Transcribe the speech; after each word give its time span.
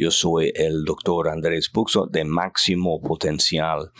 Yo 0.00 0.10
soy 0.10 0.50
el 0.54 0.86
doctor 0.86 1.28
Andrés 1.28 1.68
Puxo 1.68 2.06
de 2.06 2.24
Máximo 2.24 3.02
Potencial. 3.02 3.92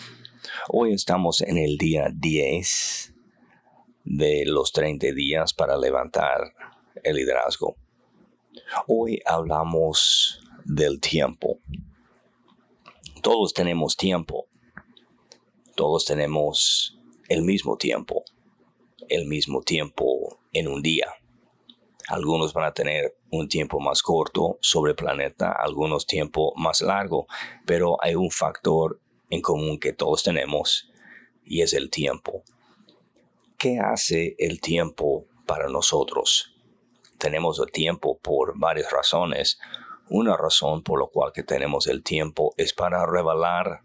Hoy 0.70 0.94
estamos 0.94 1.42
en 1.42 1.58
el 1.58 1.76
día 1.76 2.08
10 2.10 3.14
de 4.04 4.44
los 4.46 4.72
30 4.72 5.08
días 5.12 5.52
para 5.52 5.76
levantar 5.76 6.54
el 7.04 7.16
liderazgo. 7.16 7.76
Hoy 8.86 9.20
hablamos 9.26 10.40
del 10.64 11.00
tiempo. 11.00 11.58
Todos 13.22 13.52
tenemos 13.52 13.94
tiempo. 13.94 14.46
Todos 15.76 16.06
tenemos 16.06 16.98
el 17.28 17.42
mismo 17.42 17.76
tiempo. 17.76 18.24
El 19.10 19.26
mismo 19.26 19.60
tiempo 19.60 20.40
en 20.54 20.66
un 20.66 20.80
día. 20.80 21.19
Algunos 22.10 22.52
van 22.52 22.64
a 22.64 22.72
tener 22.72 23.16
un 23.30 23.48
tiempo 23.48 23.78
más 23.78 24.02
corto 24.02 24.58
sobre 24.60 24.90
el 24.90 24.96
planeta, 24.96 25.52
algunos 25.52 26.06
tiempo 26.06 26.52
más 26.56 26.80
largo, 26.80 27.28
pero 27.64 28.02
hay 28.02 28.16
un 28.16 28.32
factor 28.32 29.00
en 29.30 29.40
común 29.40 29.78
que 29.78 29.92
todos 29.92 30.24
tenemos 30.24 30.90
y 31.44 31.62
es 31.62 31.72
el 31.72 31.88
tiempo. 31.88 32.42
¿Qué 33.56 33.78
hace 33.78 34.34
el 34.40 34.60
tiempo 34.60 35.26
para 35.46 35.68
nosotros? 35.68 36.56
Tenemos 37.16 37.60
el 37.60 37.70
tiempo 37.70 38.18
por 38.18 38.58
varias 38.58 38.90
razones. 38.90 39.60
Una 40.08 40.36
razón 40.36 40.82
por 40.82 41.00
la 41.00 41.06
cual 41.06 41.30
que 41.32 41.44
tenemos 41.44 41.86
el 41.86 42.02
tiempo 42.02 42.54
es 42.56 42.72
para 42.72 43.06
revelar 43.06 43.82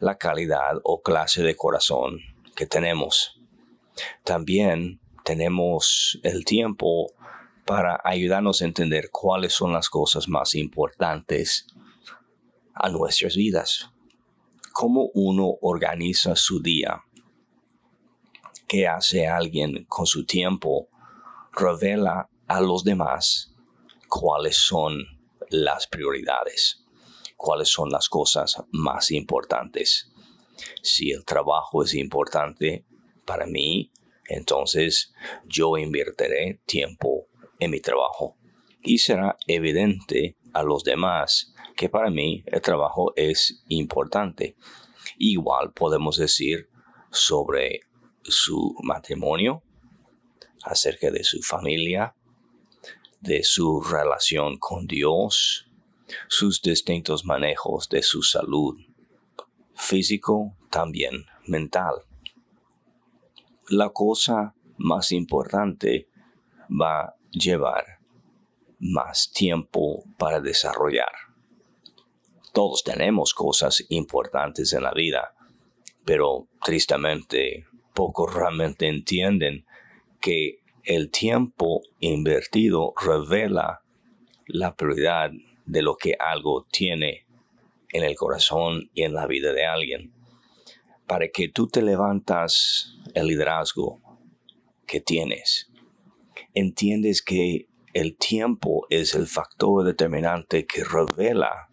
la 0.00 0.18
calidad 0.18 0.80
o 0.82 1.00
clase 1.00 1.44
de 1.44 1.54
corazón 1.54 2.18
que 2.56 2.66
tenemos. 2.66 3.40
También 4.24 4.98
tenemos 5.22 6.18
el 6.24 6.44
tiempo 6.44 7.12
para 7.68 8.00
ayudarnos 8.02 8.62
a 8.62 8.64
entender 8.64 9.10
cuáles 9.10 9.52
son 9.52 9.74
las 9.74 9.90
cosas 9.90 10.26
más 10.26 10.54
importantes 10.54 11.66
a 12.72 12.88
nuestras 12.88 13.36
vidas. 13.36 13.90
Cómo 14.72 15.10
uno 15.12 15.52
organiza 15.60 16.34
su 16.34 16.62
día. 16.62 17.04
¿Qué 18.66 18.88
hace 18.88 19.26
alguien 19.26 19.84
con 19.84 20.06
su 20.06 20.24
tiempo? 20.24 20.88
Revela 21.52 22.30
a 22.46 22.60
los 22.62 22.84
demás 22.84 23.54
cuáles 24.08 24.56
son 24.56 25.04
las 25.50 25.86
prioridades, 25.88 26.86
cuáles 27.36 27.68
son 27.68 27.90
las 27.90 28.08
cosas 28.08 28.62
más 28.70 29.10
importantes. 29.10 30.10
Si 30.80 31.10
el 31.10 31.22
trabajo 31.26 31.82
es 31.82 31.92
importante 31.92 32.86
para 33.26 33.44
mí, 33.44 33.92
entonces 34.26 35.12
yo 35.44 35.76
invertiré 35.76 36.62
tiempo 36.64 37.28
en 37.58 37.70
mi 37.70 37.80
trabajo 37.80 38.36
y 38.82 38.98
será 38.98 39.36
evidente 39.46 40.36
a 40.52 40.62
los 40.62 40.84
demás 40.84 41.52
que 41.76 41.88
para 41.88 42.10
mí 42.10 42.42
el 42.46 42.60
trabajo 42.60 43.12
es 43.16 43.62
importante. 43.68 44.56
Igual 45.18 45.72
podemos 45.72 46.16
decir 46.16 46.68
sobre 47.10 47.80
su 48.22 48.74
matrimonio, 48.82 49.62
acerca 50.64 51.10
de 51.10 51.24
su 51.24 51.40
familia, 51.42 52.14
de 53.20 53.42
su 53.42 53.80
relación 53.80 54.58
con 54.58 54.86
Dios, 54.86 55.68
sus 56.28 56.62
distintos 56.62 57.24
manejos 57.24 57.88
de 57.88 58.02
su 58.02 58.22
salud, 58.22 58.76
físico, 59.74 60.56
también 60.70 61.26
mental. 61.46 61.94
La 63.68 63.90
cosa 63.90 64.54
más 64.76 65.12
importante 65.12 66.08
va 66.68 67.17
llevar 67.30 67.98
más 68.78 69.30
tiempo 69.32 70.04
para 70.18 70.40
desarrollar. 70.40 71.12
Todos 72.52 72.82
tenemos 72.82 73.34
cosas 73.34 73.84
importantes 73.88 74.72
en 74.72 74.82
la 74.82 74.92
vida, 74.92 75.34
pero 76.04 76.48
tristemente 76.64 77.66
pocos 77.94 78.32
realmente 78.32 78.88
entienden 78.88 79.66
que 80.20 80.60
el 80.84 81.10
tiempo 81.10 81.82
invertido 82.00 82.94
revela 83.00 83.82
la 84.46 84.74
prioridad 84.74 85.30
de 85.66 85.82
lo 85.82 85.96
que 85.96 86.14
algo 86.18 86.66
tiene 86.70 87.26
en 87.90 88.04
el 88.04 88.16
corazón 88.16 88.90
y 88.94 89.02
en 89.02 89.14
la 89.14 89.26
vida 89.26 89.52
de 89.52 89.66
alguien. 89.66 90.12
Para 91.06 91.28
que 91.28 91.48
tú 91.48 91.68
te 91.68 91.82
levantas 91.82 92.96
el 93.14 93.26
liderazgo 93.26 94.00
que 94.86 95.00
tienes, 95.00 95.67
entiendes 96.54 97.22
que 97.22 97.68
el 97.94 98.16
tiempo 98.16 98.86
es 98.90 99.14
el 99.14 99.26
factor 99.26 99.84
determinante 99.84 100.66
que 100.66 100.84
revela 100.84 101.68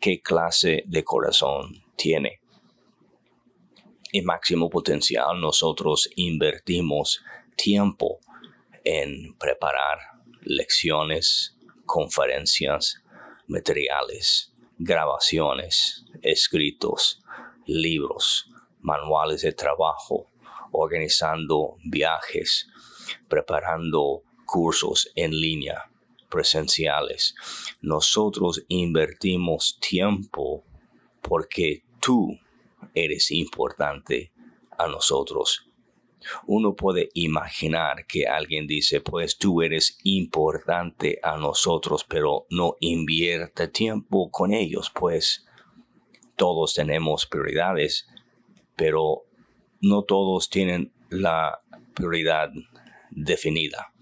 qué 0.00 0.20
clase 0.20 0.84
de 0.86 1.04
corazón 1.04 1.84
tiene. 1.96 2.40
En 4.12 4.24
máximo 4.24 4.70
potencial 4.70 5.40
nosotros 5.40 6.08
invertimos 6.16 7.22
tiempo 7.56 8.20
en 8.84 9.34
preparar 9.36 9.98
lecciones, 10.42 11.56
conferencias, 11.84 13.02
materiales, 13.48 14.54
grabaciones, 14.78 16.04
escritos, 16.22 17.20
libros, 17.66 18.48
manuales 18.80 19.42
de 19.42 19.52
trabajo, 19.52 20.30
organizando 20.70 21.76
viajes, 21.84 22.68
preparando 23.28 24.22
cursos 24.44 25.10
en 25.14 25.32
línea, 25.32 25.90
presenciales. 26.28 27.34
Nosotros 27.80 28.64
invertimos 28.68 29.78
tiempo 29.80 30.64
porque 31.22 31.84
tú 32.00 32.38
eres 32.94 33.30
importante 33.30 34.32
a 34.78 34.86
nosotros. 34.86 35.68
Uno 36.46 36.74
puede 36.74 37.10
imaginar 37.14 38.06
que 38.06 38.26
alguien 38.26 38.66
dice, 38.66 39.00
pues 39.00 39.38
tú 39.38 39.62
eres 39.62 39.98
importante 40.02 41.20
a 41.22 41.36
nosotros, 41.36 42.04
pero 42.04 42.46
no 42.50 42.76
invierte 42.80 43.68
tiempo 43.68 44.30
con 44.30 44.52
ellos, 44.52 44.90
pues 44.92 45.46
todos 46.34 46.74
tenemos 46.74 47.26
prioridades, 47.26 48.08
pero 48.74 49.22
no 49.80 50.02
todos 50.02 50.50
tienen 50.50 50.92
la 51.08 51.60
prioridad 51.94 52.50
definida. 53.16 53.92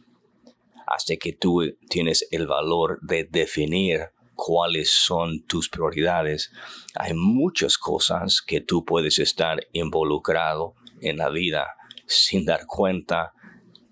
Hasta 0.87 1.17
que 1.17 1.33
tú 1.33 1.63
tienes 1.89 2.27
el 2.31 2.47
valor 2.47 2.99
de 3.01 3.25
definir 3.25 4.11
cuáles 4.35 4.91
son 4.91 5.45
tus 5.47 5.71
prioridades, 5.71 6.53
hay 6.95 7.15
muchas 7.15 7.79
cosas 7.79 8.43
que 8.43 8.61
tú 8.61 8.85
puedes 8.85 9.19
estar 9.19 9.67
involucrado 9.73 10.75
en 11.01 11.17
la 11.17 11.31
vida 11.31 11.69
sin 12.07 12.45
dar 12.45 12.67
cuenta 12.67 13.33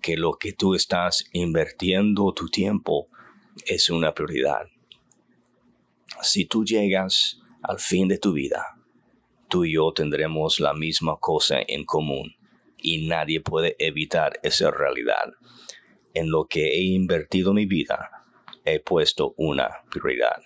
que 0.01 0.17
lo 0.17 0.33
que 0.33 0.51
tú 0.51 0.75
estás 0.75 1.25
invirtiendo 1.31 2.33
tu 2.33 2.49
tiempo 2.49 3.07
es 3.65 3.89
una 3.89 4.13
prioridad. 4.13 4.67
Si 6.21 6.45
tú 6.45 6.63
llegas 6.65 7.39
al 7.63 7.79
fin 7.79 8.07
de 8.09 8.17
tu 8.17 8.33
vida, 8.33 8.77
tú 9.47 9.63
y 9.63 9.73
yo 9.75 9.93
tendremos 9.93 10.59
la 10.59 10.73
misma 10.73 11.17
cosa 11.19 11.59
en 11.65 11.85
común 11.85 12.35
y 12.83 13.07
nadie 13.07 13.39
puede 13.41 13.75
evitar 13.79 14.39
esa 14.43 14.69
realidad. 14.69 15.33
En 16.13 16.29
lo 16.29 16.45
que 16.45 16.75
he 16.75 16.81
invertido 16.81 17.53
mi 17.53 17.65
vida, 17.65 18.11
he 18.65 18.79
puesto 18.79 19.33
una 19.37 19.69
prioridad. 19.89 20.43